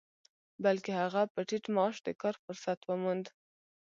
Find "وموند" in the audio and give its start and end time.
2.85-3.25